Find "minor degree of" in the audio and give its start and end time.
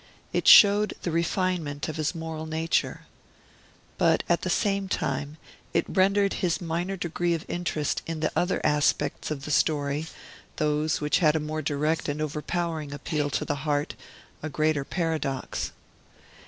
6.59-7.45